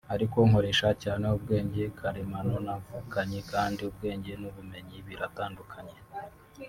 ariko 0.13 0.37
nkoresha 0.47 0.89
cyane 1.03 1.23
ubwenge 1.37 1.83
karemano 1.99 2.53
navukanye 2.65 3.39
kandi 3.51 3.79
ubwenge 3.89 4.31
n’ubumenyi 4.41 4.97
biratandukanye 5.07 5.97